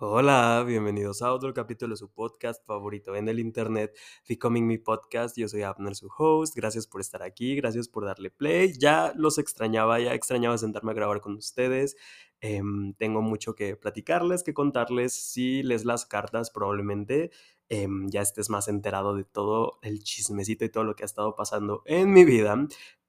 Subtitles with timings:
[0.00, 3.98] Hola, bienvenidos a otro capítulo de su podcast favorito en el internet,
[4.28, 5.36] Becoming Me Podcast.
[5.36, 6.54] Yo soy Abner, su host.
[6.54, 8.72] Gracias por estar aquí, gracias por darle play.
[8.78, 11.96] Ya los extrañaba, ya extrañaba sentarme a grabar con ustedes.
[12.40, 15.14] Em, tengo mucho que platicarles, que contarles.
[15.14, 17.32] Si les las cartas, probablemente
[17.68, 21.34] em, ya estés más enterado de todo el chismecito y todo lo que ha estado
[21.34, 22.56] pasando en mi vida.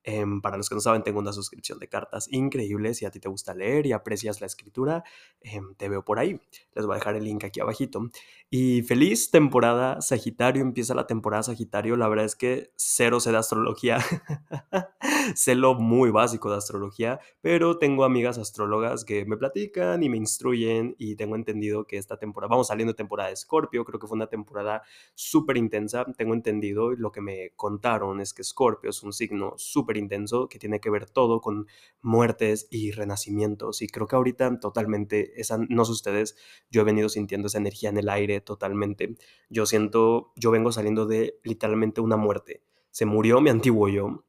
[0.10, 2.96] Em, para los que no saben, tengo una suscripción de cartas increíble.
[2.96, 5.04] Si a ti te gusta leer y aprecias la escritura,
[5.42, 6.42] em, te veo por ahí.
[6.74, 8.10] Les voy a dejar el link aquí abajito.
[8.50, 10.64] Y feliz temporada Sagitario.
[10.64, 11.96] Empieza la temporada Sagitario.
[11.96, 14.00] La verdad es que cero sé de astrología.
[15.36, 20.18] sé lo muy básico de astrología, pero tengo amigas astrólogas que me platican y me
[20.18, 24.16] instruyen y tengo entendido que esta temporada, vamos saliendo temporada de Scorpio, creo que fue
[24.16, 24.84] una temporada
[25.16, 26.06] súper intensa.
[26.18, 30.60] Tengo entendido, lo que me contaron es que Scorpio es un signo súper intenso que
[30.60, 31.68] tiene que ver todo con
[32.02, 33.82] muertes y renacimientos.
[33.82, 36.36] Y creo que ahorita totalmente, esa, no sé ustedes,
[36.70, 39.16] yo he venido sintiendo esa energía en el aire totalmente.
[39.50, 42.64] Yo siento, yo vengo saliendo de literalmente una muerte.
[42.92, 44.26] Se murió mi antiguo yo,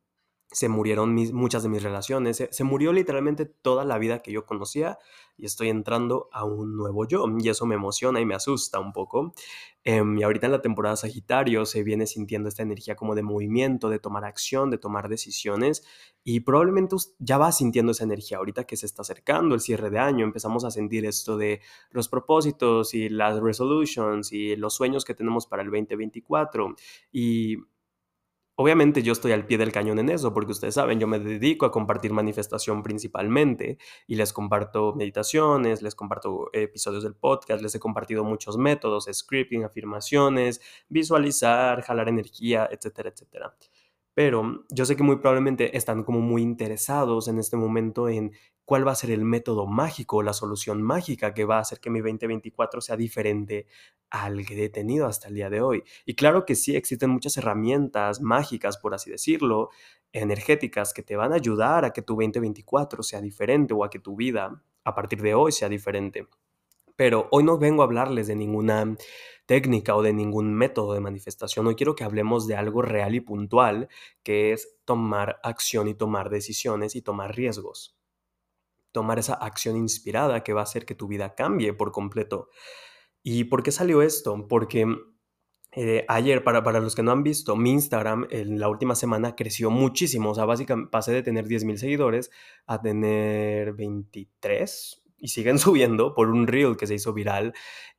[0.53, 4.99] se murieron muchas de mis relaciones, se, murió literalmente toda la vida que yo conocía
[5.37, 8.93] y estoy entrando a un nuevo yo y eso me emociona y me asusta un
[8.93, 9.33] poco.
[9.85, 13.89] Em, y ahorita en la temporada Sagitario se viene sintiendo esta energía como de movimiento,
[13.91, 15.85] de tomar acción, de tomar decisiones
[16.25, 20.01] y probablemente ya va sintiendo esa energía ahorita que se está acercando el cierre de
[20.01, 25.15] año, empezamos a sentir esto de los propósitos y las resolutions y los sueños que
[25.15, 26.75] tenemos para el 2024
[27.13, 27.57] y
[28.63, 31.65] Obviamente yo estoy al pie del cañón en eso, porque ustedes saben, yo me dedico
[31.65, 37.81] a compartir manifestación principalmente y les comparto meditaciones, les comparto episodios del podcast, les he
[37.81, 43.57] compartido muchos métodos, scripting, afirmaciones, visualizar, jalar energía, etcétera, etcétera
[44.15, 48.33] pero yo sé que muy probablemente están como muy interesados en este momento en
[48.65, 51.91] cuál va a ser el método mágico, la solución mágica que va a hacer que
[51.91, 53.67] mi 2024 sea diferente
[54.11, 55.83] al que he tenido hasta el día de hoy.
[56.05, 59.71] Y claro que sí, existen muchas herramientas mágicas, por así decirlo,
[60.13, 63.99] energéticas que te van a ayudar a que tu 2024 sea diferente o a que
[63.99, 66.27] tu vida a partir de hoy sea diferente.
[67.01, 68.95] Pero hoy no vengo a hablarles de ninguna
[69.47, 71.67] técnica o de ningún método de manifestación.
[71.67, 73.89] Hoy quiero que hablemos de algo real y puntual,
[74.23, 77.97] que es tomar acción y tomar decisiones y tomar riesgos.
[78.93, 82.51] Tomar esa acción inspirada que va a hacer que tu vida cambie por completo.
[83.23, 84.47] ¿Y por qué salió esto?
[84.47, 84.85] Porque
[85.73, 89.37] eh, ayer, para, para los que no han visto, mi Instagram en la última semana
[89.37, 90.33] creció muchísimo.
[90.33, 92.31] O sea, básicamente pasé de tener 10 mil seguidores
[92.67, 97.55] a tener 23 y siguen subiendo por un reel que se hizo viral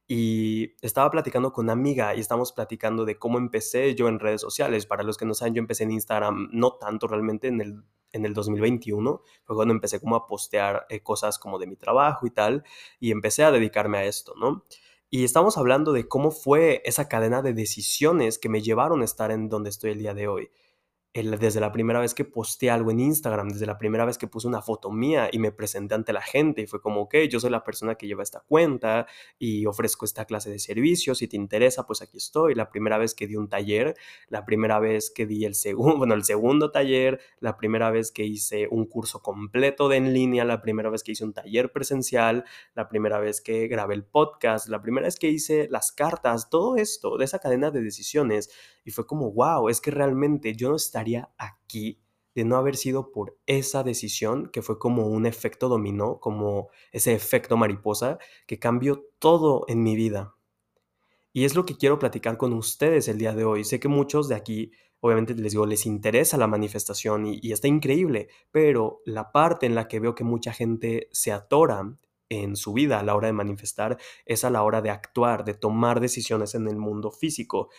[0.07, 4.41] y estaba platicando con una amiga y estamos platicando de cómo empecé yo en redes
[4.41, 4.85] sociales.
[4.85, 8.25] Para los que no saben, yo empecé en Instagram no tanto realmente en el, en
[8.25, 12.31] el 2021, fue cuando empecé como a postear eh, cosas como de mi trabajo y
[12.31, 12.63] tal,
[12.99, 14.65] y empecé a dedicarme a esto, ¿no?
[15.09, 19.31] Y estamos hablando de cómo fue esa cadena de decisiones que me llevaron a estar
[19.31, 20.51] en donde estoy el día de hoy
[21.13, 24.47] desde la primera vez que posteé algo en Instagram, desde la primera vez que puse
[24.47, 27.49] una foto mía y me presenté ante la gente y fue como, ok, yo soy
[27.49, 29.07] la persona que lleva esta cuenta
[29.37, 32.55] y ofrezco esta clase de servicios, si te interesa, pues aquí estoy.
[32.55, 33.95] La primera vez que di un taller,
[34.29, 38.23] la primera vez que di el segundo, bueno, el segundo taller, la primera vez que
[38.23, 42.45] hice un curso completo de en línea, la primera vez que hice un taller presencial,
[42.73, 46.77] la primera vez que grabé el podcast, la primera vez que hice las cartas, todo
[46.77, 48.49] esto, de esa cadena de decisiones.
[48.83, 51.99] Y fue como, wow, es que realmente yo no estaba aquí
[52.35, 57.13] de no haber sido por esa decisión que fue como un efecto dominó, como ese
[57.13, 60.35] efecto mariposa que cambió todo en mi vida.
[61.33, 63.63] Y es lo que quiero platicar con ustedes el día de hoy.
[63.63, 67.67] Sé que muchos de aquí, obviamente les digo, les interesa la manifestación y, y está
[67.67, 71.95] increíble, pero la parte en la que veo que mucha gente se atora
[72.29, 75.53] en su vida a la hora de manifestar es a la hora de actuar, de
[75.53, 77.69] tomar decisiones en el mundo físico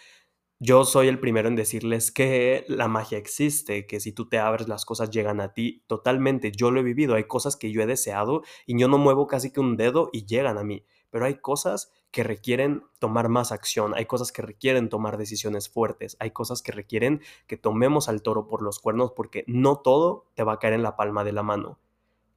[0.64, 4.68] yo soy el primero en decirles que la magia existe, que si tú te abres
[4.68, 6.52] las cosas llegan a ti totalmente.
[6.52, 9.50] Yo lo he vivido, hay cosas que yo he deseado y yo no muevo casi
[9.50, 13.92] que un dedo y llegan a mí, pero hay cosas que requieren tomar más acción,
[13.96, 18.46] hay cosas que requieren tomar decisiones fuertes, hay cosas que requieren que tomemos al toro
[18.46, 21.42] por los cuernos porque no todo te va a caer en la palma de la
[21.42, 21.80] mano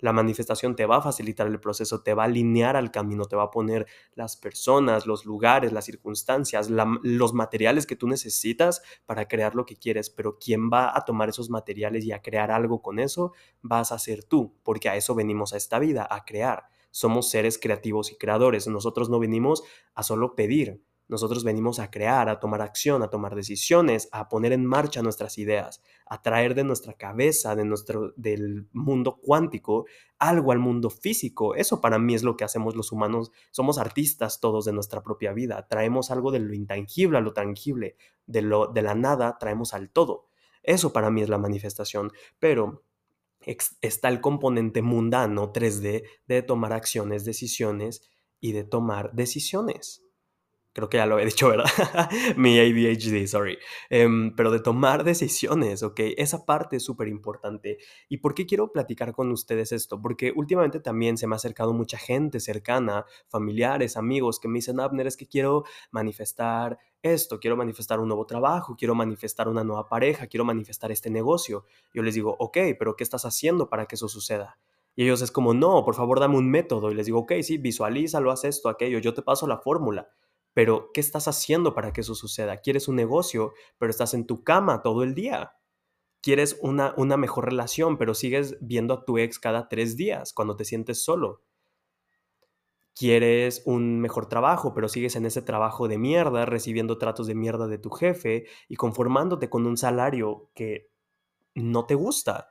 [0.05, 3.35] la manifestación te va a facilitar el proceso, te va a alinear al camino, te
[3.35, 9.27] va a poner las personas, los lugares, las circunstancias, los materiales que tú necesitas para
[9.27, 12.83] crear lo que quieres, pero quien va a tomar esos materiales y a crear algo
[12.83, 16.67] con eso, vas a ser tú, porque a eso venimos a esta vida, a crear.
[16.91, 19.63] Somos seres creativos y creadores, nosotros no venimos
[19.95, 24.53] a solo pedir, Nosotros venimos a crear, a tomar acción, a tomar decisiones, a poner
[24.53, 29.85] en marcha nuestras ideas, a traer de nuestra cabeza, de nuestro, del mundo cuántico,
[30.17, 31.53] algo al mundo físico.
[31.53, 33.31] Eso para mí es lo que hacemos los humanos.
[33.51, 35.67] Somos artistas todos de nuestra propia vida.
[35.67, 39.91] Traemos algo de lo intangible a lo tangible, de, lo, de la nada traemos al
[39.91, 40.29] todo.
[40.63, 42.11] Eso para mí es la manifestación.
[42.39, 42.83] Pero
[43.81, 48.09] está el componente mundano 3D de tomar acciones, decisiones
[48.39, 50.04] y de tomar decisiones
[50.75, 51.65] creo que ya lo he dicho, ¿verdad?
[52.35, 53.57] Mi ADHD, sorry.
[53.89, 56.01] Em, pero de tomar decisiones, ¿ok?
[56.17, 57.77] Esa parte es súper importante.
[58.09, 60.01] ¿Y por qué quiero platicar con ustedes esto?
[60.01, 64.81] Porque últimamente también se me ha acercado mucha gente cercana, familiares, amigos, que me dicen,
[64.81, 69.87] Abner, es que quiero manifestar esto, quiero manifestar un nuevo trabajo, quiero manifestar una nueva
[69.87, 71.63] pareja, quiero manifestar este negocio.
[71.93, 74.59] Yo les digo, ok, pero ¿qué estás haciendo para que eso suceda?
[74.93, 76.91] Y ellos es como, no, por favor, dame un método.
[76.91, 80.09] Y les digo, ok, sí, visualízalo, haz esto, aquello, yo te paso la fórmula
[80.55, 82.57] pero ¿qué estás haciendo para que eso suceda?
[82.57, 85.53] ¿Quieres un negocio, pero estás en tu cama todo el día?
[86.21, 90.55] ¿Quieres una, una mejor relación, pero sigues viendo a tu ex cada tres días cuando
[90.55, 91.43] te sientes solo?
[92.97, 97.67] ¿Quieres un mejor trabajo, pero sigues en ese trabajo de mierda, recibiendo tratos de mierda
[97.67, 100.89] de tu jefe y conformándote con un salario que
[101.55, 102.49] no te gusta?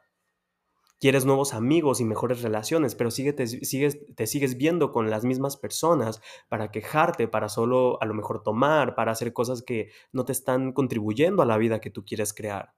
[1.01, 5.57] Quieres nuevos amigos y mejores relaciones, pero te, sigues, te sigues viendo con las mismas
[5.57, 10.33] personas para quejarte, para solo a lo mejor tomar, para hacer cosas que no te
[10.33, 12.75] están contribuyendo a la vida que tú quieres crear.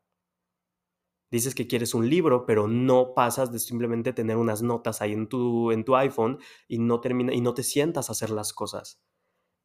[1.30, 5.28] Dices que quieres un libro, pero no pasas de simplemente tener unas notas ahí en
[5.28, 9.00] tu, en tu iPhone y no, termina, y no te sientas a hacer las cosas.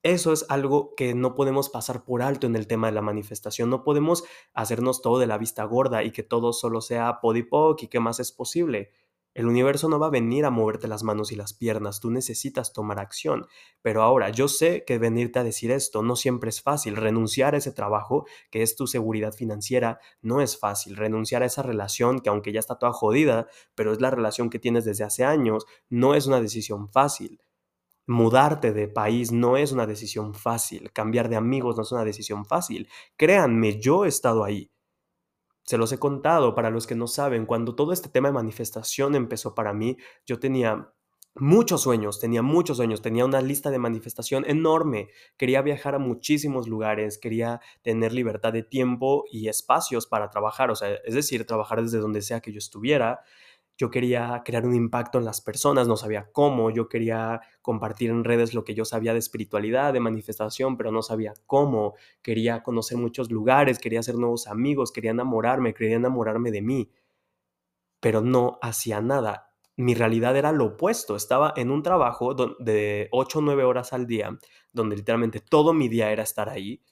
[0.03, 3.69] Eso es algo que no podemos pasar por alto en el tema de la manifestación.
[3.69, 7.87] No podemos hacernos todo de la vista gorda y que todo solo sea podipoc y
[7.87, 8.89] qué más es posible.
[9.33, 12.73] El universo no va a venir a moverte las manos y las piernas, tú necesitas
[12.73, 13.45] tomar acción.
[13.81, 16.97] Pero ahora, yo sé que venirte a decir esto no siempre es fácil.
[16.97, 20.97] Renunciar a ese trabajo, que es tu seguridad financiera, no es fácil.
[20.97, 24.59] Renunciar a esa relación, que aunque ya está toda jodida, pero es la relación que
[24.59, 27.39] tienes desde hace años, no es una decisión fácil.
[28.07, 32.45] Mudarte de país no es una decisión fácil, cambiar de amigos no es una decisión
[32.45, 32.89] fácil.
[33.15, 34.71] Créanme, yo he estado ahí.
[35.63, 39.15] Se los he contado para los que no saben, cuando todo este tema de manifestación
[39.15, 40.91] empezó para mí, yo tenía
[41.35, 46.67] muchos sueños, tenía muchos sueños, tenía una lista de manifestación enorme, quería viajar a muchísimos
[46.67, 51.81] lugares, quería tener libertad de tiempo y espacios para trabajar, o sea, es decir, trabajar
[51.81, 53.21] desde donde sea que yo estuviera
[53.77, 58.23] yo quería crear un impacto en las personas, no sabía cómo, yo quería compartir en
[58.23, 62.97] redes lo que yo sabía de espiritualidad, de manifestación, pero no sabía cómo, quería conocer
[62.97, 66.91] muchos lugares, quería hacer nuevos amigos, quería enamorarme, quería enamorarme de mí,
[67.99, 69.53] pero no hacía nada.
[69.77, 74.05] Mi realidad era lo opuesto, estaba en un trabajo de 8 o 9 horas al
[74.05, 74.37] día,
[74.73, 76.83] donde literalmente todo mi día era estar ahí,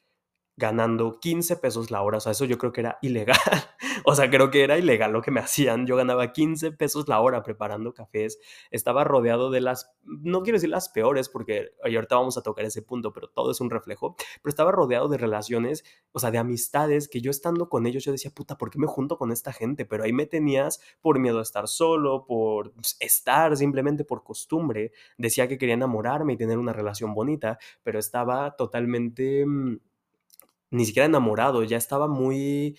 [0.59, 3.37] ganando 15 pesos la hora, o sea, eso yo creo que era ilegal.
[4.05, 5.85] O sea, creo que era ilegal lo que me hacían.
[5.85, 8.39] Yo ganaba 15 pesos la hora preparando cafés.
[8.71, 12.81] Estaba rodeado de las, no quiero decir las peores, porque ahorita vamos a tocar ese
[12.81, 14.15] punto, pero todo es un reflejo.
[14.41, 18.11] Pero estaba rodeado de relaciones, o sea, de amistades que yo estando con ellos, yo
[18.11, 19.85] decía, puta, ¿por qué me junto con esta gente?
[19.85, 24.91] Pero ahí me tenías por miedo a estar solo, por estar simplemente por costumbre.
[25.17, 29.77] Decía que quería enamorarme y tener una relación bonita, pero estaba totalmente mm,
[30.71, 32.77] ni siquiera enamorado, ya estaba muy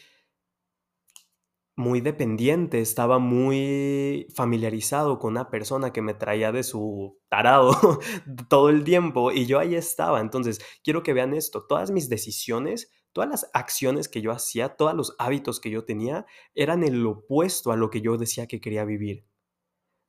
[1.77, 7.73] muy dependiente, estaba muy familiarizado con una persona que me traía de su tarado
[8.49, 10.21] todo el tiempo y yo ahí estaba.
[10.21, 14.95] Entonces, quiero que vean esto, todas mis decisiones, todas las acciones que yo hacía, todos
[14.95, 18.85] los hábitos que yo tenía eran el opuesto a lo que yo decía que quería
[18.85, 19.30] vivir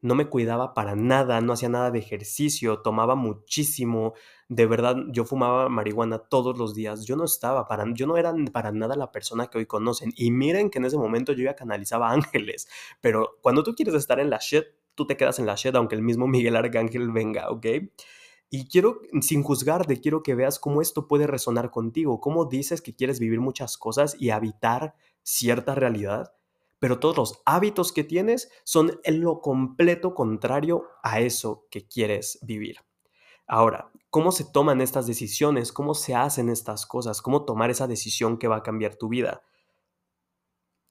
[0.01, 4.13] no me cuidaba para nada, no hacía nada de ejercicio, tomaba muchísimo,
[4.49, 8.33] de verdad yo fumaba marihuana todos los días, yo no estaba para, yo no era
[8.51, 11.55] para nada la persona que hoy conocen y miren que en ese momento yo ya
[11.55, 12.67] canalizaba ángeles,
[12.99, 14.65] pero cuando tú quieres estar en la shit,
[14.95, 17.65] tú te quedas en la shit aunque el mismo Miguel Arcángel venga, ¿ok?
[18.53, 22.93] Y quiero, sin juzgarte, quiero que veas cómo esto puede resonar contigo, cómo dices que
[22.93, 24.93] quieres vivir muchas cosas y habitar
[25.23, 26.33] cierta realidad,
[26.81, 32.39] pero todos los hábitos que tienes son en lo completo contrario a eso que quieres
[32.41, 32.77] vivir.
[33.45, 35.71] Ahora, ¿cómo se toman estas decisiones?
[35.71, 37.21] ¿Cómo se hacen estas cosas?
[37.21, 39.43] ¿Cómo tomar esa decisión que va a cambiar tu vida?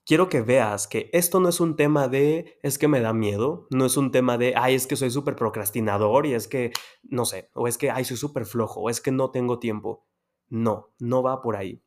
[0.05, 3.67] Quiero que veas que esto no es un tema de es que me da miedo,
[3.69, 6.71] no es un tema de ay, es que soy súper procrastinador y es que,
[7.03, 10.05] no sé, o es que ay, soy súper flojo, o es que no tengo tiempo.
[10.47, 11.83] No, no va por ahí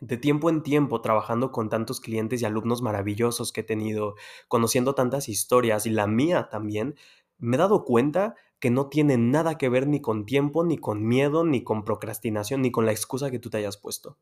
[0.00, 4.14] de tiempo en tiempo trabajando con tantos clientes y alumnos maravillosos que he tenido,
[4.48, 6.96] conociendo tantas historias y la mía también,
[7.38, 11.06] me he dado cuenta que no tiene nada que ver ni con tiempo, ni con
[11.06, 14.18] miedo, ni con procrastinación, ni con la excusa que tú te hayas puesto.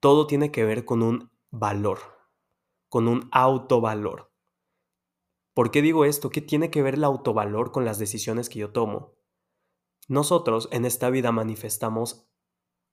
[0.00, 1.98] Todo tiene que ver con un valor,
[2.88, 4.32] con un autovalor.
[5.52, 6.30] ¿Por qué digo esto?
[6.30, 9.14] ¿Qué tiene que ver el autovalor con las decisiones que yo tomo?
[10.08, 12.29] Nosotros en esta vida manifestamos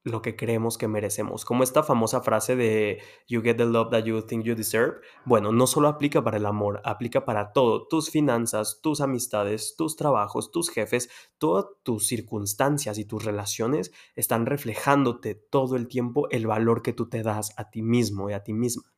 [0.09, 1.45] lo que creemos que merecemos.
[1.45, 5.01] Como esta famosa frase de You get the love that you think you deserve.
[5.25, 7.87] Bueno, no solo aplica para el amor, aplica para todo.
[7.87, 14.45] Tus finanzas, tus amistades, tus trabajos, tus jefes, todas tus circunstancias y tus relaciones están
[14.45, 18.43] reflejándote todo el tiempo el valor que tú te das a ti mismo y a
[18.43, 18.96] ti misma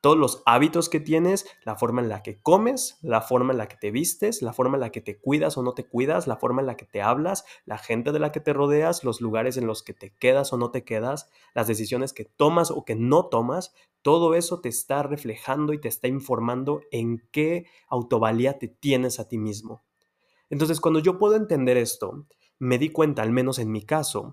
[0.00, 3.68] todos los hábitos que tienes, la forma en la que comes, la forma en la
[3.68, 6.36] que te vistes, la forma en la que te cuidas o no te cuidas, la
[6.36, 9.56] forma en la que te hablas, la gente de la que te rodeas, los lugares
[9.56, 12.94] en los que te quedas o no te quedas, las decisiones que tomas o que
[12.94, 18.68] no tomas, todo eso te está reflejando y te está informando en qué autovalía te
[18.68, 19.82] tienes a ti mismo.
[20.50, 22.26] Entonces, cuando yo puedo entender esto,
[22.58, 24.32] me di cuenta, al menos en mi caso,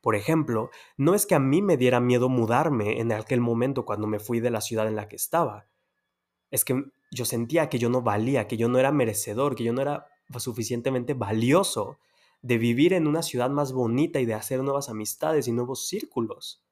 [0.00, 4.06] por ejemplo, no es que a mí me diera miedo mudarme en aquel momento cuando
[4.06, 5.66] me fui de la ciudad en la que estaba.
[6.50, 9.72] Es que yo sentía que yo no valía, que yo no era merecedor, que yo
[9.72, 10.06] no era
[10.38, 11.98] suficientemente valioso
[12.40, 16.64] de vivir en una ciudad más bonita y de hacer nuevas amistades y nuevos círculos.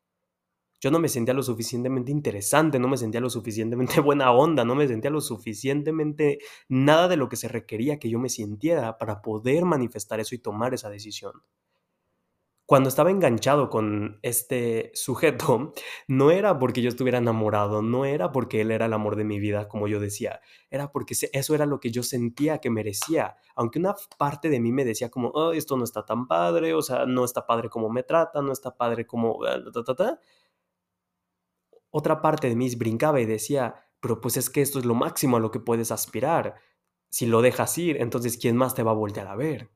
[0.81, 4.75] Yo no me sentía lo suficientemente interesante, no me sentía lo suficientemente buena onda, no
[4.75, 9.21] me sentía lo suficientemente nada de lo que se requería que yo me sintiera para
[9.21, 11.33] poder manifestar eso y tomar esa decisión
[12.69, 15.73] cuando estaba enganchado con este sujeto,
[16.07, 19.41] no era porque yo estuviera enamorado, no era porque él era el amor de mi
[19.41, 23.79] vida, como yo decía, era porque eso era lo que yo sentía que merecía, aunque
[23.79, 27.25] una parte de mí me decía como, esto no está tan padre, o sea, no
[27.25, 29.39] está padre como me trata, no está padre como...
[31.89, 35.39] Otra parte de mí brincaba y decía, pero pues es que esto es lo máximo
[35.39, 36.57] a lo que puedes aspirar.
[37.09, 39.71] Si lo dejas ir, entonces ¿quién más te va a voltear a ver?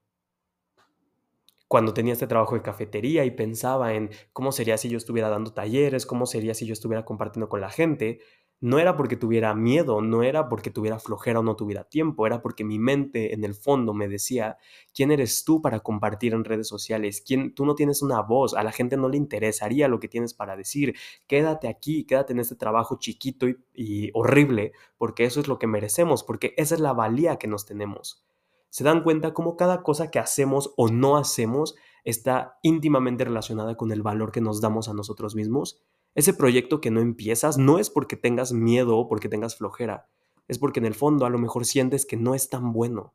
[1.72, 5.54] Cuando tenía este trabajo de cafetería y pensaba en cómo sería si yo estuviera dando
[5.54, 8.18] talleres, cómo sería si yo estuviera compartiendo con la gente,
[8.60, 12.42] no era porque tuviera miedo, no era porque tuviera flojera o no tuviera tiempo, era
[12.42, 14.58] porque mi mente en el fondo me decía,
[14.92, 17.22] ¿quién eres tú para compartir en redes sociales?
[17.26, 20.34] ¿Quién, tú no tienes una voz, a la gente no le interesaría lo que tienes
[20.34, 20.94] para decir,
[21.26, 25.68] quédate aquí, quédate en este trabajo chiquito y, y horrible, porque eso es lo que
[25.68, 28.26] merecemos, porque esa es la valía que nos tenemos
[28.72, 31.74] se dan cuenta cómo cada cosa que hacemos o no hacemos
[32.04, 35.82] está íntimamente relacionada con el valor que nos damos a nosotros mismos.
[36.14, 40.08] Ese proyecto que no empiezas no es porque tengas miedo o porque tengas flojera,
[40.48, 43.14] es porque en el fondo a lo mejor sientes que no es tan bueno,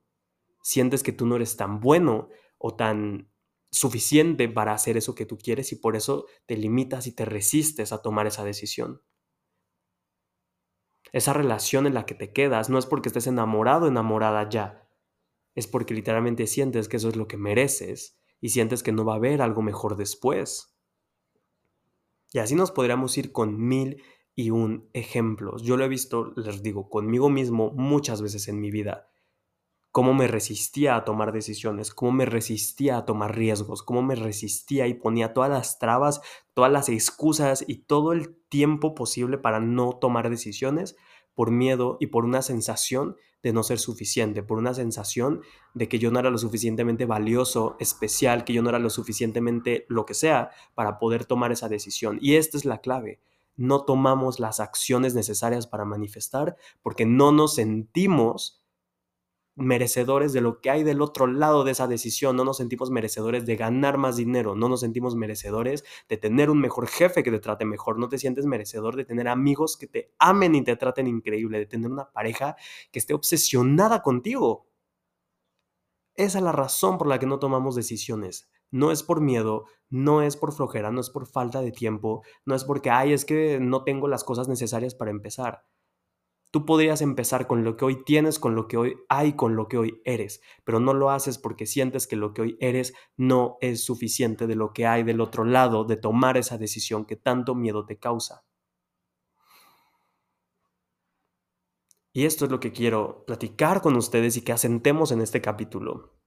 [0.62, 3.32] sientes que tú no eres tan bueno o tan
[3.72, 7.92] suficiente para hacer eso que tú quieres y por eso te limitas y te resistes
[7.92, 9.02] a tomar esa decisión.
[11.12, 14.87] Esa relación en la que te quedas no es porque estés enamorado o enamorada ya,
[15.58, 19.14] es porque literalmente sientes que eso es lo que mereces y sientes que no va
[19.14, 20.78] a haber algo mejor después.
[22.32, 24.04] Y así nos podríamos ir con mil
[24.36, 25.64] y un ejemplos.
[25.64, 29.10] Yo lo he visto, les digo, conmigo mismo muchas veces en mi vida.
[29.90, 34.86] Cómo me resistía a tomar decisiones, cómo me resistía a tomar riesgos, cómo me resistía
[34.86, 36.22] y ponía todas las trabas,
[36.54, 40.96] todas las excusas y todo el tiempo posible para no tomar decisiones
[41.34, 45.42] por miedo y por una sensación de no ser suficiente, por una sensación
[45.74, 49.86] de que yo no era lo suficientemente valioso, especial, que yo no era lo suficientemente
[49.90, 52.18] lo que sea para poder tomar esa decisión.
[52.22, 53.20] Y esta es la clave.
[53.56, 58.62] No tomamos las acciones necesarias para manifestar porque no nos sentimos
[59.58, 63.46] merecedores de lo que hay del otro lado de esa decisión, no nos sentimos merecedores
[63.46, 67.40] de ganar más dinero, no nos sentimos merecedores de tener un mejor jefe que te
[67.40, 71.08] trate mejor, no te sientes merecedor de tener amigos que te amen y te traten
[71.08, 72.56] increíble, de tener una pareja
[72.92, 74.68] que esté obsesionada contigo.
[76.16, 78.50] Esa es la razón por la que no tomamos decisiones.
[78.70, 82.54] No es por miedo, no es por flojera, no es por falta de tiempo, no
[82.54, 85.64] es porque, ay, es que no tengo las cosas necesarias para empezar
[86.50, 89.68] Tú podrías empezar con lo que hoy tienes, con lo que hoy hay, con lo
[89.68, 93.58] que hoy eres, pero no lo haces porque sientes que lo que hoy eres no
[93.60, 97.54] es suficiente de lo que hay del otro lado de tomar esa decisión que tanto
[97.54, 98.46] miedo te causa.
[102.14, 106.18] Y esto es lo que quiero platicar con ustedes y que asentemos en este capítulo.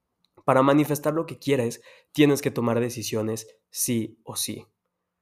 [0.44, 4.66] Para manifestar lo que quieres, tienes que tomar decisiones sí o sí.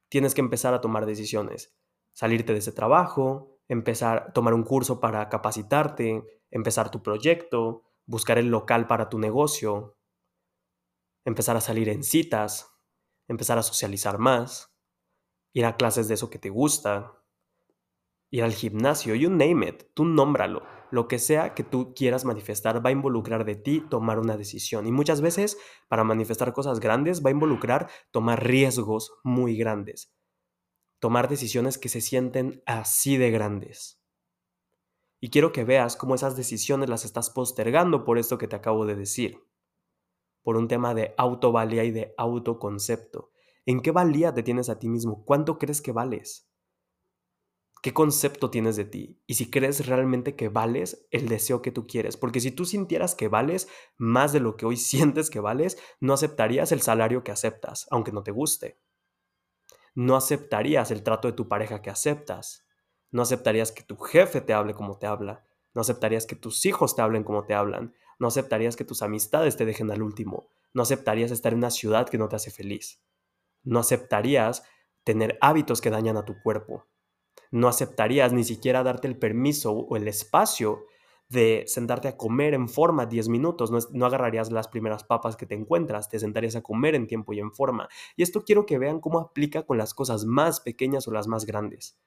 [0.08, 1.74] Tienes que empezar a tomar decisiones.
[2.12, 8.48] Salirte de ese trabajo, empezar, tomar un curso para capacitarte, empezar tu proyecto, buscar el
[8.48, 9.96] local para tu negocio,
[11.24, 12.74] empezar a salir en citas,
[13.28, 14.74] empezar a socializar más,
[15.52, 17.22] ir a clases de eso que te gusta,
[18.30, 20.62] ir al gimnasio, you name it, tú nómbralo.
[20.90, 24.86] lo que sea que tú quieras manifestar va a involucrar de ti tomar una decisión.
[24.86, 25.58] Y muchas veces
[25.88, 30.17] para manifestar cosas grandes va a involucrar tomar riesgos muy grandes.
[30.98, 34.00] Tomar decisiones que se sienten así de grandes.
[35.20, 38.86] Y quiero que veas cómo esas decisiones las estás postergando por esto que te acabo
[38.86, 39.44] de decir.
[40.42, 43.32] Por un tema de autovalía y de autoconcepto.
[43.66, 45.24] ¿En qué valía te tienes a ti mismo?
[45.24, 46.48] ¿Cuánto crees que vales?
[47.82, 51.86] qué concepto tienes de ti y si crees realmente que vales el deseo que tú
[51.86, 52.16] quieres.
[52.16, 56.12] Porque si tú sintieras que vales más de lo que hoy sientes que vales, no
[56.12, 58.80] aceptarías el salario que aceptas, aunque no te guste.
[59.98, 62.64] No aceptarías el trato de tu pareja que aceptas.
[63.10, 65.44] No aceptarías que tu jefe te hable como te habla.
[65.74, 67.94] No aceptarías que tus hijos te hablen como te hablan.
[68.20, 70.52] No aceptarías que tus amistades te dejen al último.
[70.72, 73.02] No aceptarías estar en una ciudad que no te hace feliz.
[73.64, 74.62] No aceptarías
[75.02, 76.86] tener hábitos que dañan a tu cuerpo
[77.50, 80.84] no aceptarías ni siquiera darte el permiso o el espacio
[81.28, 85.54] de sentarte a comer en forma 10 minutos, no, agarrarías las primeras papas que te
[85.54, 87.88] encuentras, te sentarías a comer en tiempo y en forma.
[88.16, 91.44] Y esto quiero que vean cómo aplica con las cosas más pequeñas o las más
[91.44, 91.98] grandes.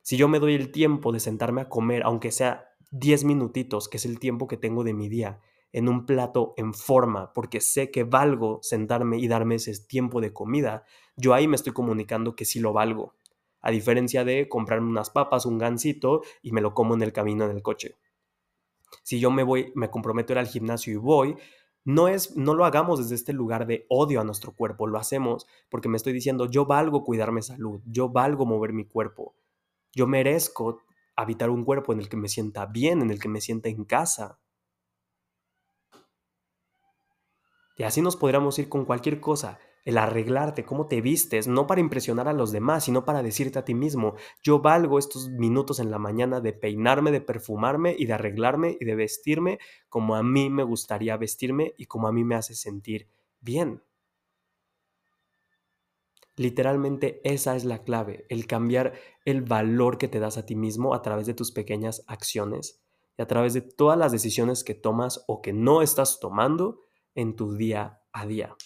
[0.00, 3.96] Si yo me doy el tiempo de sentarme a comer, aunque sea 10 minutitos, que
[3.96, 5.40] es el tiempo que tengo de mi día,
[5.72, 10.32] en un plato en forma, porque sé que valgo sentarme y darme ese tiempo de
[10.32, 10.84] comida,
[11.16, 13.14] yo ahí me estoy comunicando que sí lo valgo
[13.62, 17.44] a diferencia de comprarme unas papas, un gansito y me lo como en el camino
[17.44, 17.96] en el coche.
[19.04, 21.36] Si yo me voy, me comprometo a ir al gimnasio y voy,
[21.84, 25.46] no es no lo hagamos desde este lugar de odio a nuestro cuerpo, lo hacemos
[25.70, 29.34] porque me estoy diciendo, yo valgo cuidarme salud, yo valgo mover mi cuerpo.
[29.94, 30.80] Yo merezco
[31.16, 33.84] habitar un cuerpo en el que me sienta bien, en el que me sienta en
[33.84, 34.38] casa.
[37.76, 41.80] Y así nos podríamos ir con cualquier cosa el arreglarte, cómo te vistes, no para
[41.80, 45.90] impresionar a los demás, sino para decirte a ti mismo, yo valgo estos minutos en
[45.90, 49.58] la mañana de peinarme, de perfumarme y de arreglarme y de vestirme
[49.88, 53.08] como a mí me gustaría vestirme y como a mí me hace sentir
[53.40, 53.82] bien.
[56.36, 60.94] Literalmente esa es la clave, el cambiar el valor que te das a ti mismo
[60.94, 62.82] a través de tus pequeñas acciones
[63.18, 66.80] y a través de todas las decisiones que tomas o que no estás tomando
[67.14, 68.56] en tu día a día.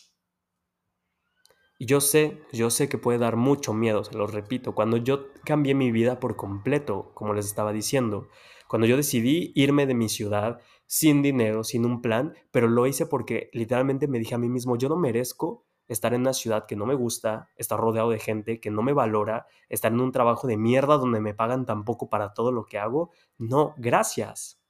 [1.78, 5.27] Y yo sé, yo sé que puede dar mucho miedo, se lo repito, cuando yo
[5.44, 8.29] cambié mi vida por completo, como les estaba diciendo,
[8.66, 13.07] cuando yo decidí irme de mi ciudad sin dinero, sin un plan, pero lo hice
[13.07, 16.77] porque literalmente me dije a mí mismo, yo no merezco estar en una ciudad que
[16.77, 20.46] no me gusta, estar rodeado de gente que no me valora, estar en un trabajo
[20.46, 23.11] de mierda donde me pagan tan poco para todo lo que hago.
[23.38, 24.61] No, gracias.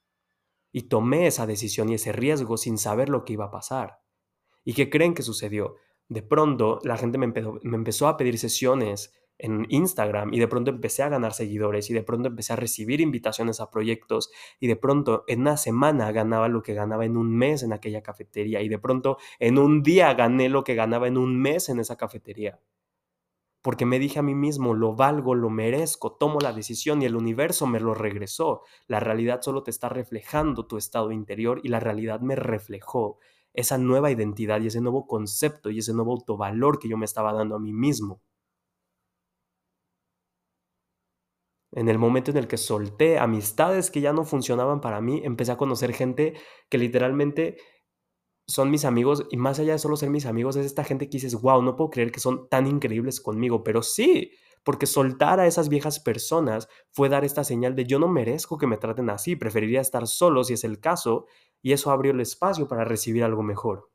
[0.71, 4.01] Y tomé esa decisión y ese riesgo sin saber lo que iba a pasar.
[4.63, 5.75] ¿Y qué creen que sucedió?
[6.09, 11.03] De pronto la gente me empezó, a pedir sesiones en Instagram y de pronto empecé
[11.03, 15.25] a ganar seguidores y de pronto empecé a recibir invitaciones a proyectos y de pronto
[15.27, 18.79] en una semana ganaba lo que ganaba en un mes en aquella cafetería y de
[18.79, 22.59] pronto en un día gané lo que ganaba en un mes en esa cafetería.
[23.61, 27.17] Porque me dije a mí mismo, lo valgo, lo merezco, tomo la decisión y el
[27.17, 28.61] universo me lo regresó.
[28.87, 33.19] La realidad solo te está reflejando tu estado interior y la realidad me reflejó
[33.53, 37.33] esa nueva identidad y ese nuevo concepto y ese nuevo autovalor que yo me estaba
[37.33, 38.21] dando a mí mismo.
[41.71, 45.51] En el momento en el que solté amistades que ya no funcionaban para mí, empecé
[45.51, 46.33] a conocer gente
[46.69, 47.57] que literalmente
[48.47, 51.17] son mis amigos y más allá de solo ser mis amigos, es esta gente que
[51.17, 54.31] dices, wow, no puedo creer que son tan increíbles conmigo, pero sí,
[54.63, 58.67] porque soltar a esas viejas personas fue dar esta señal de yo no merezco que
[58.67, 61.25] me traten así, preferiría estar solo si es el caso,
[61.61, 63.91] y eso abrió el espacio para recibir algo mejor.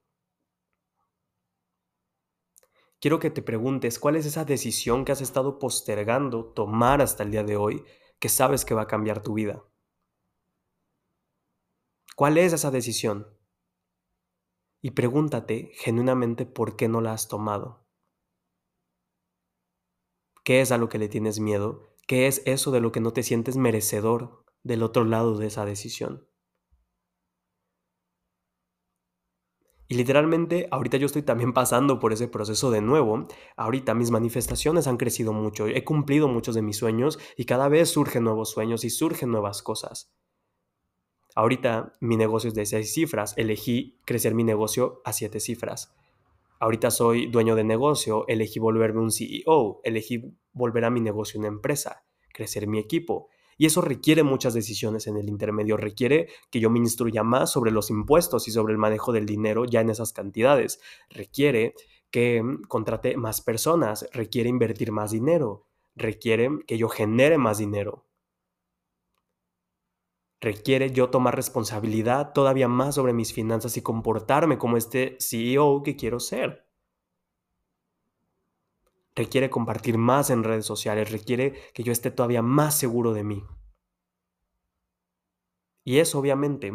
[3.00, 7.32] Quiero que te preguntes cuál es esa decisión que has estado postergando tomar hasta el
[7.32, 7.84] día de hoy
[8.20, 9.64] que sabes que va a cambiar tu vida.
[12.14, 13.26] ¿Cuál es esa decisión?
[14.80, 17.84] Y pregúntate genuinamente por qué no la has tomado.
[20.44, 21.96] ¿Qué es a lo que le tienes miedo?
[22.06, 25.64] ¿Qué es eso de lo que no te sientes merecedor del otro lado de esa
[25.64, 26.28] decisión?
[29.92, 33.28] Y literalmente ahorita yo estoy también pasando por ese proceso de nuevo.
[33.58, 37.90] Ahorita mis manifestaciones han crecido mucho, he cumplido muchos de mis sueños y cada vez
[37.90, 40.10] surgen nuevos sueños y surgen nuevas cosas.
[41.34, 45.94] Ahorita mi negocio es de seis cifras, elegí crecer mi negocio a siete cifras.
[46.58, 51.48] Ahorita soy dueño de negocio, elegí volverme un CEO, elegí volver a mi negocio una
[51.48, 56.70] empresa, crecer mi equipo, y eso requiere muchas decisiones en el intermedio, requiere que yo
[56.70, 60.12] me instruya más sobre los impuestos y sobre el manejo del dinero ya en esas
[60.12, 61.74] cantidades, requiere
[62.10, 68.06] que mm, contrate más personas, requiere invertir más dinero, requiere que yo genere más dinero.
[70.42, 75.96] requiere yo tomar responsabilidad todavía más sobre mis finanzas y comportarme como este CEO que
[75.96, 76.66] quiero ser.
[79.14, 83.44] Requiere compartir más en redes sociales, requiere que yo esté todavía más seguro de mí.
[85.84, 86.72] Y eso obviamente,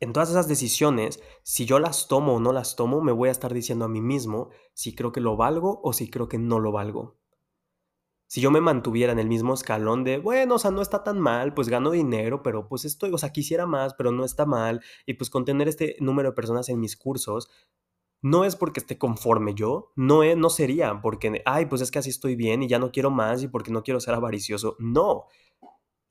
[0.00, 3.32] en todas esas decisiones, si yo las tomo o no las tomo, me voy a
[3.32, 6.60] estar diciendo a mí mismo si creo que lo valgo o si creo que no
[6.60, 7.22] lo valgo
[8.32, 11.20] si yo me mantuviera en el mismo escalón de, bueno, o sea, no está tan
[11.20, 14.80] mal, pues gano dinero, pero pues estoy, o sea, quisiera más, pero no está mal,
[15.04, 17.50] y pues con tener este número de personas en mis cursos,
[18.22, 22.10] no es porque esté conforme yo, no, no sería porque, ay, pues es que así
[22.10, 25.26] estoy bien y ya no quiero más y porque no quiero ser avaricioso, no,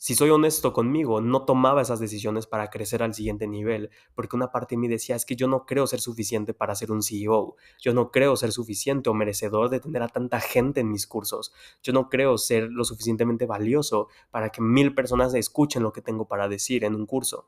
[0.03, 4.51] si soy honesto conmigo, no tomaba esas decisiones para crecer al siguiente nivel, porque una
[4.51, 7.55] parte de mí decía, es que yo no creo ser suficiente para ser un CEO,
[7.79, 11.53] yo no creo ser suficiente o merecedor de tener a tanta gente en mis cursos,
[11.83, 16.27] yo no creo ser lo suficientemente valioso para que mil personas escuchen lo que tengo
[16.27, 17.47] para decir en un curso.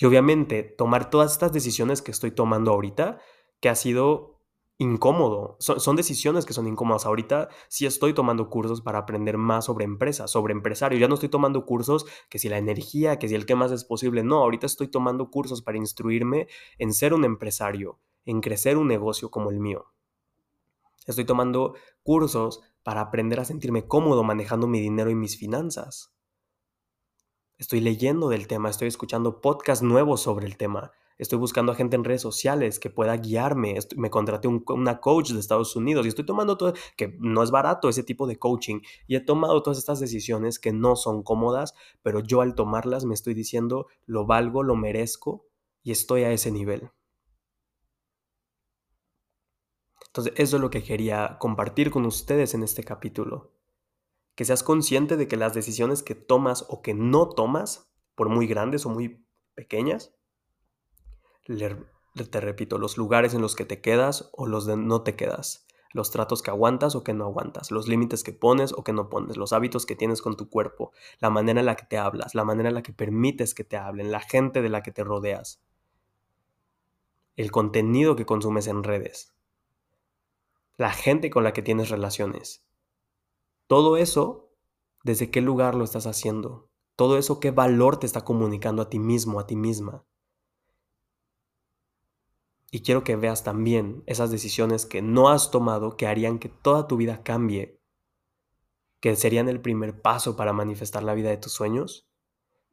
[0.00, 3.18] Y obviamente, tomar todas estas decisiones que estoy tomando ahorita,
[3.60, 4.40] que ha sido
[4.78, 5.58] incómodo.
[5.60, 7.04] Son, decisiones que son incómodas.
[7.04, 10.98] Ahorita sí estoy tomando cursos para aprender más sobre empresas, sobre empresario.
[10.98, 13.84] Ya no estoy tomando cursos que si la energía, que si el qué más es
[13.84, 14.24] posible.
[14.24, 19.30] No, ahorita estoy tomando cursos para instruirme en ser un empresario, en crecer un negocio
[19.30, 19.92] como el mío.
[21.06, 26.14] Estoy tomando cursos para aprender a sentirme cómodo manejando mi dinero y mis finanzas.
[27.60, 31.96] Estoy leyendo del tema, estoy escuchando podcasts nuevos sobre el tema estoy buscando a gente
[31.96, 36.24] en redes sociales que pueda guiarme, me contraté una coach de Estados Unidos y estoy
[36.24, 40.00] tomando todo, que no es barato ese tipo de coaching, y he tomado todas estas
[40.00, 44.76] decisiones que no son cómodas, pero yo al tomarlas me estoy diciendo, lo valgo, lo
[44.76, 45.44] merezco
[45.82, 46.90] y estoy a ese nivel.
[50.06, 53.52] Entonces, eso es lo que quería compartir con ustedes en este capítulo.
[54.34, 58.46] Que seas consciente de que las decisiones que tomas o que no tomas, por muy
[58.46, 60.14] grandes o muy pequeñas,
[61.46, 65.66] te repito, los lugares en los que te quedas o los de no te quedas,
[65.92, 69.08] los tratos que aguantas o que no aguantas, los límites que pones o que no
[69.08, 72.34] pones, los hábitos que tienes con tu cuerpo, la manera en la que te hablas,
[72.34, 75.04] la manera en la que permites que te hablen, la gente de la que te
[75.04, 75.62] rodeas,
[77.36, 79.34] el contenido que consumes en redes,
[80.76, 82.64] la gente con la que tienes relaciones.
[83.70, 84.50] Todo eso,
[85.04, 86.68] ¿desde qué lugar lo estás haciendo?
[86.96, 90.04] Todo eso, ¿qué valor te está comunicando a ti mismo, a ti misma?
[92.72, 96.88] Y quiero que veas también esas decisiones que no has tomado que harían que toda
[96.88, 97.80] tu vida cambie,
[98.98, 102.08] que serían el primer paso para manifestar la vida de tus sueños.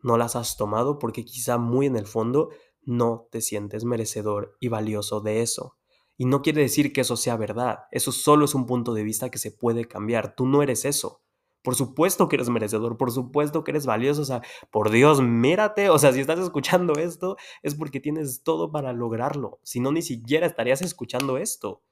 [0.02, 2.50] No las has tomado porque quizá muy en el fondo
[2.82, 5.78] no te sientes merecedor y valioso de eso.
[6.18, 9.30] Y no quiere decir que eso sea verdad, eso solo es un punto de vista
[9.30, 11.22] que se puede cambiar, tú no eres eso.
[11.62, 15.90] Por supuesto que eres merecedor, por supuesto que eres valioso, o sea, por Dios, mírate,
[15.90, 20.02] o sea, si estás escuchando esto es porque tienes todo para lograrlo, si no, ni
[20.02, 21.84] siquiera estarías escuchando esto.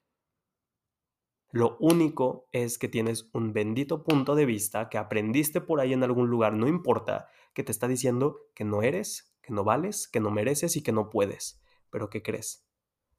[1.51, 6.03] Lo único es que tienes un bendito punto de vista que aprendiste por ahí en
[6.03, 10.19] algún lugar, no importa, que te está diciendo que no eres, que no vales, que
[10.19, 11.61] no mereces y que no puedes.
[11.91, 12.65] Pero ¿qué crees?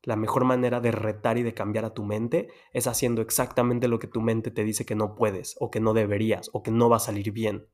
[0.02, 3.98] La mejor manera de retar y de cambiar a tu mente es haciendo exactamente lo
[3.98, 6.88] que tu mente te dice que no puedes o que no deberías o que no
[6.88, 7.68] va a salir bien.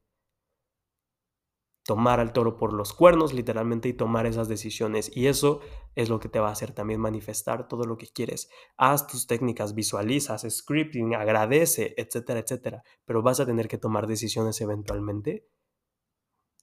[1.85, 5.61] Tomar al toro por los cuernos literalmente y tomar esas decisiones y eso
[5.97, 8.49] es lo que te va a hacer también manifestar todo lo que quieres.
[8.77, 14.61] Haz tus técnicas, visualizas, scripting, agradece, etcétera, etcétera, pero vas a tener que tomar decisiones
[14.61, 15.49] eventualmente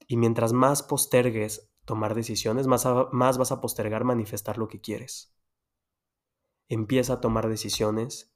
[0.08, 5.36] y mientras más postergues tomar decisiones, más, más vas a postergar manifestar lo que quieres
[6.70, 8.32] empieza a tomar decisiones,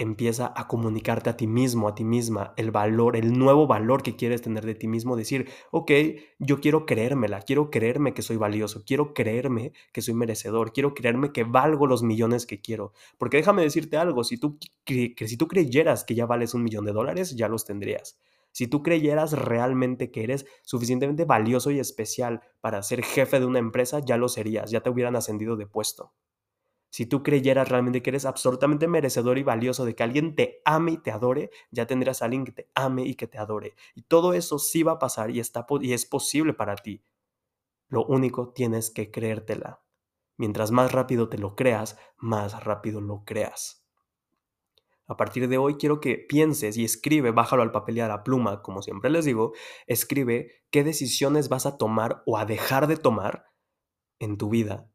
[0.00, 4.16] empieza a comunicarte a ti mismo, a ti misma, el valor, el nuevo valor que
[4.16, 5.92] quieres tener de ti mismo, decir, ok,
[6.38, 11.32] yo quiero creérmela, quiero creerme que soy valioso, quiero creerme que soy merecedor, quiero creerme
[11.32, 12.94] que valgo los millones que quiero.
[13.18, 16.86] Porque déjame decirte algo, si tú, que, si tú creyeras que ya vales un millón
[16.86, 18.18] de dólares, ya los tendrías.
[18.52, 23.58] Si tú creyeras realmente que eres suficientemente valioso y especial para ser jefe de una
[23.58, 26.14] empresa, ya lo serías, ya te hubieran ascendido de puesto
[26.90, 30.92] si tú creyeras realmente que eres absolutamente merecedor y valioso de que alguien te ame
[30.92, 33.76] y te adore, ya tendrás a alguien que te ame y que te adore.
[33.94, 37.04] Y todo eso sí va a pasar y, está, y es posible para ti.
[37.88, 39.80] Lo único tienes que creértela.
[40.36, 43.86] Mientras más rápido te lo creas, más rápido lo creas.
[45.06, 48.24] A partir de hoy quiero que pienses y escribe, bájalo al papel y a la
[48.24, 49.52] pluma, como siempre les digo,
[49.86, 53.46] escribe qué decisiones vas a tomar o a dejar de tomar
[54.18, 54.90] en tu vida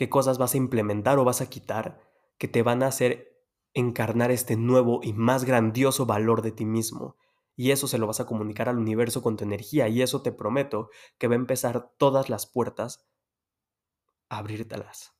[0.00, 2.00] qué cosas vas a implementar o vas a quitar
[2.38, 3.36] que te van a hacer
[3.74, 7.18] encarnar este nuevo y más grandioso valor de ti mismo.
[7.54, 10.32] y eso se lo vas a comunicar al universo con tu energía y eso te
[10.32, 13.10] prometo que va a empezar todas las puertas
[14.30, 15.12] a abrírtelas.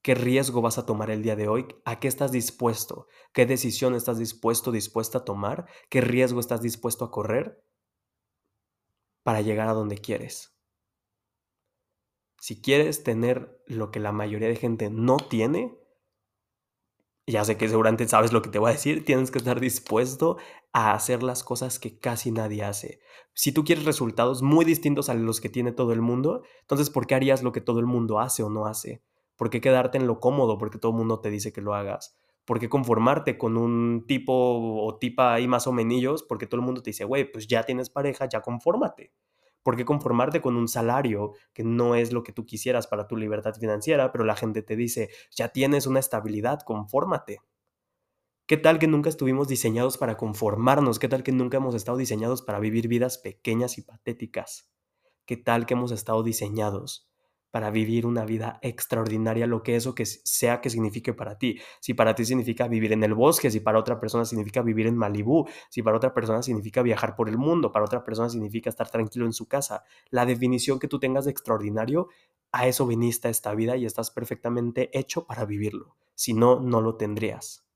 [0.00, 1.66] ¿Qué riesgo vas a tomar el día de hoy?
[1.84, 3.06] ¿A qué estás dispuesto?
[3.34, 5.66] ¿Qué decisión estás dispuesto, dispuesta a tomar?
[5.90, 7.62] ¿Qué riesgo estás dispuesto a correr
[9.22, 10.57] para llegar a donde quieres?
[12.40, 15.76] Si quieres tener lo que la mayoría de gente no tiene,
[17.26, 20.38] ya sé que seguramente sabes lo que te voy a decir, tienes que estar dispuesto
[20.72, 23.00] a hacer las cosas que casi nadie hace.
[23.34, 27.06] Si tú quieres resultados muy distintos a los que tiene todo el mundo, entonces ¿por
[27.06, 29.02] qué harías lo que todo el mundo hace o no hace?
[29.36, 32.18] ¿Por qué quedarte en lo cómodo porque todo el mundo te dice que lo hagas?
[32.44, 36.66] ¿Por qué conformarte con un tipo o tipa ahí más o menos porque todo el
[36.66, 39.12] mundo te dice, güey, pues ya tienes pareja, ya confórmate?
[39.62, 43.16] ¿Por qué conformarte con un salario que no es lo que tú quisieras para tu
[43.16, 47.40] libertad financiera, pero la gente te dice, ya tienes una estabilidad, confórmate?
[48.46, 50.98] ¿Qué tal que nunca estuvimos diseñados para conformarnos?
[50.98, 54.70] ¿Qué tal que nunca hemos estado diseñados para vivir vidas pequeñas y patéticas?
[55.26, 57.07] ¿Qué tal que hemos estado diseñados
[57.50, 61.58] para vivir una vida extraordinaria, lo que eso que sea que signifique para ti.
[61.80, 64.96] Si para ti significa vivir en el bosque, si para otra persona significa vivir en
[64.96, 68.90] Malibú, si para otra persona significa viajar por el mundo, para otra persona significa estar
[68.90, 69.84] tranquilo en su casa.
[70.10, 72.08] La definición que tú tengas de extraordinario,
[72.52, 75.96] a eso viniste a esta vida y estás perfectamente hecho para vivirlo.
[76.14, 77.66] Si no, no lo tendrías.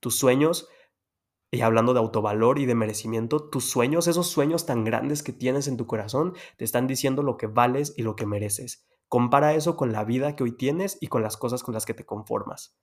[0.00, 0.68] Tus sueños
[1.54, 5.68] y hablando de autovalor y de merecimiento, tus sueños, esos sueños tan grandes que tienes
[5.68, 8.88] en tu corazón, te están diciendo lo que vales y lo que mereces.
[9.08, 11.94] Compara eso con la vida que hoy tienes y con las cosas con las que
[11.94, 12.76] te conformas.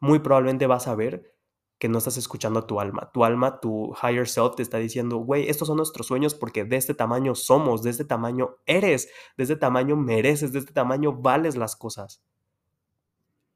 [0.00, 1.34] Muy probablemente vas a ver
[1.78, 3.10] que no estás escuchando a tu alma.
[3.12, 6.76] Tu alma, tu higher self te está diciendo, güey, estos son nuestros sueños porque de
[6.76, 11.56] este tamaño somos, de este tamaño eres, de este tamaño mereces, de este tamaño vales
[11.56, 12.24] las cosas.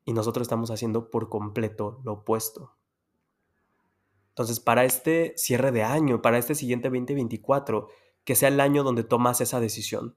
[0.05, 2.77] Y nosotros estamos haciendo por completo lo opuesto.
[4.31, 7.89] Entonces, para este cierre de año, para este siguiente 2024,
[8.25, 10.17] que sea el año donde tomas esa decisión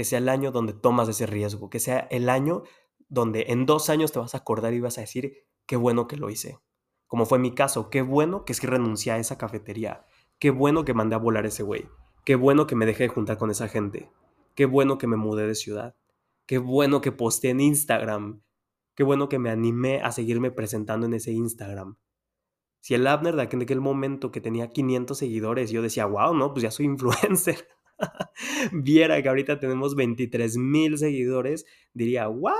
[0.00, 2.62] que sea el año donde tomas ese riesgo, que sea el año
[3.10, 6.16] donde en dos años te vas a acordar y vas a decir, qué bueno que
[6.16, 6.58] lo hice.
[7.06, 10.06] Como fue mi caso, qué bueno que es que renuncié a esa cafetería,
[10.38, 11.86] qué bueno que mandé a volar ese güey,
[12.24, 14.10] qué bueno que me dejé de juntar con esa gente,
[14.54, 15.94] qué bueno que me mudé de ciudad,
[16.46, 18.40] qué bueno que posté en Instagram,
[18.94, 21.98] qué bueno que me animé a seguirme presentando en ese Instagram.
[22.80, 26.62] Si el Abner de aquel momento que tenía 500 seguidores, yo decía, wow, no, pues
[26.62, 27.68] ya soy influencer.
[28.72, 32.54] viera que ahorita tenemos 23 mil seguidores, diría, ¿what?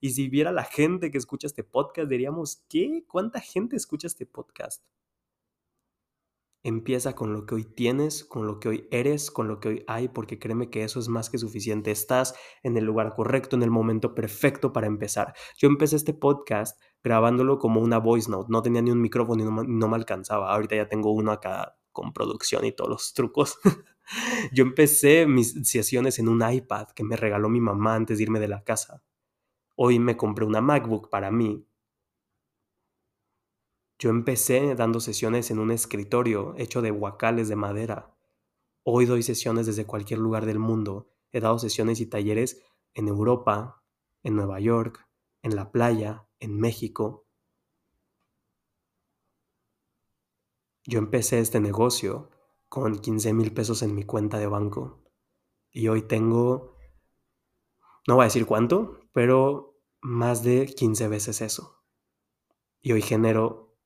[0.00, 3.04] Y si viera la gente que escucha este podcast, diríamos, ¿qué?
[3.08, 4.84] ¿Cuánta gente escucha este podcast?
[6.64, 9.84] Empieza con lo que hoy tienes, con lo que hoy eres, con lo que hoy
[9.86, 11.90] hay, porque créeme que eso es más que suficiente.
[11.90, 15.34] Estás en el lugar correcto, en el momento perfecto para empezar.
[15.56, 18.48] Yo empecé este podcast grabándolo como una voice note.
[18.50, 20.52] No tenía ni un micrófono y no, no me alcanzaba.
[20.52, 23.58] Ahorita ya tengo uno acá con producción y todos los trucos.
[24.52, 28.38] Yo empecé mis sesiones en un iPad que me regaló mi mamá antes de irme
[28.38, 29.02] de la casa.
[29.74, 31.66] Hoy me compré una MacBook para mí.
[33.98, 38.16] Yo empecé dando sesiones en un escritorio hecho de huacales de madera.
[38.84, 41.10] Hoy doy sesiones desde cualquier lugar del mundo.
[41.32, 42.62] He dado sesiones y talleres
[42.94, 43.82] en Europa,
[44.22, 45.04] en Nueva York,
[45.42, 47.27] en la playa, en México.
[50.88, 52.30] Yo empecé este negocio
[52.70, 55.02] con 15 mil pesos en mi cuenta de banco.
[55.70, 56.78] Y hoy tengo,
[58.06, 61.84] no voy a decir cuánto, pero más de 15 veces eso.
[62.80, 63.76] Y hoy genero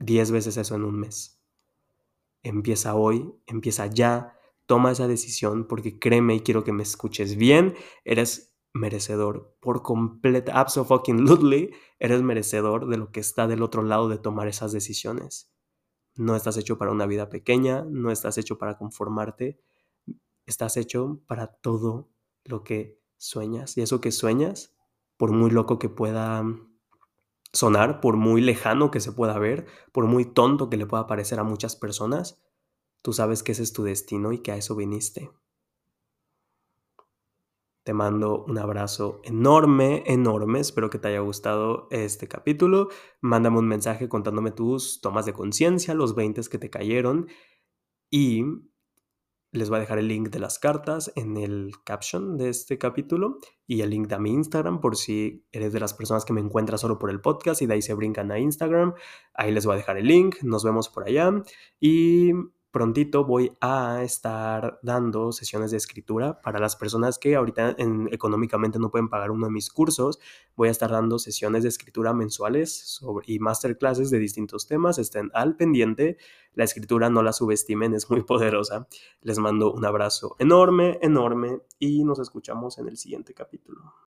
[0.00, 1.42] 10 veces eso en un mes.
[2.42, 7.74] Empieza hoy, empieza ya, toma esa decisión porque créeme y quiero que me escuches bien,
[8.04, 14.18] eres merecedor por completa, absolutely, eres merecedor de lo que está del otro lado de
[14.18, 15.50] tomar esas decisiones.
[16.16, 19.60] No estás hecho para una vida pequeña, no estás hecho para conformarte,
[20.46, 22.10] estás hecho para todo
[22.44, 23.76] lo que sueñas.
[23.76, 24.74] Y eso que sueñas,
[25.16, 26.44] por muy loco que pueda
[27.52, 31.38] sonar, por muy lejano que se pueda ver, por muy tonto que le pueda parecer
[31.38, 32.40] a muchas personas,
[33.02, 35.30] tú sabes que ese es tu destino y que a eso viniste.
[37.82, 40.60] Te mando un abrazo enorme, enorme.
[40.60, 42.88] Espero que te haya gustado este capítulo.
[43.22, 47.28] Mándame un mensaje contándome tus tomas de conciencia, los 20 que te cayeron.
[48.10, 48.44] Y
[49.52, 53.38] les voy a dejar el link de las cartas en el caption de este capítulo
[53.66, 56.82] y el link de mi Instagram por si eres de las personas que me encuentras
[56.82, 58.94] solo por el podcast y de ahí se brincan a Instagram.
[59.34, 60.36] Ahí les voy a dejar el link.
[60.42, 61.32] Nos vemos por allá.
[61.80, 62.32] Y
[62.70, 67.76] prontito voy a estar dando sesiones de escritura para las personas que ahorita
[68.10, 70.20] económicamente no pueden pagar uno de mis cursos.
[70.56, 74.98] Voy a estar dando sesiones de escritura mensuales sobre, y masterclasses de distintos temas.
[74.98, 76.16] Estén al pendiente.
[76.54, 78.86] La escritura no la subestimen, es muy poderosa.
[79.22, 83.94] Les mando un abrazo enorme, enorme y nos escuchamos en el siguiente capítulo.